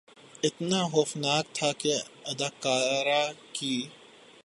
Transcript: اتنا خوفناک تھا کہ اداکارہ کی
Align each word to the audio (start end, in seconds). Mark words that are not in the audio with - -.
اتنا 0.43 0.81
خوفناک 0.87 1.45
تھا 1.53 1.71
کہ 1.77 1.93
اداکارہ 2.25 3.23
کی 3.53 3.75